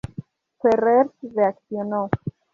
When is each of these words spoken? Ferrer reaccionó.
Ferrer 0.59 1.11
reaccionó. 1.35 2.09